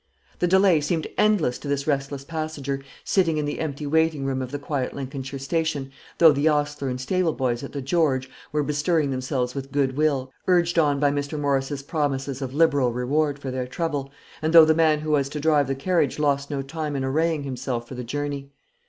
[0.39, 4.49] The delay seemed endless to this restless passenger, sitting in the empty waiting room of
[4.51, 9.11] the quiet Lincolnshire station, though the ostler and stable boys at the "George" were bestirring
[9.11, 11.39] themselves with good will, urged on by Mr.
[11.39, 14.11] Morrison's promises of liberal reward for their trouble,
[14.41, 17.43] and though the man who was to drive the carriage lost no time in arraying
[17.43, 18.49] himself for the journey.